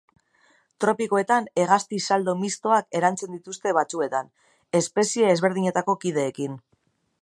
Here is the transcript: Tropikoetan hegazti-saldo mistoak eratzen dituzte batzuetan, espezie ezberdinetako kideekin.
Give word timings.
Tropikoetan 0.85 1.49
hegazti-saldo 1.63 2.35
mistoak 2.41 2.99
eratzen 3.01 3.37
dituzte 3.37 3.77
batzuetan, 3.81 4.35
espezie 4.83 5.33
ezberdinetako 5.37 6.01
kideekin. 6.07 6.63